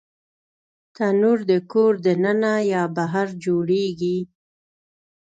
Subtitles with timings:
[0.95, 4.17] تنور د کور دننه یا بهر جوړېږي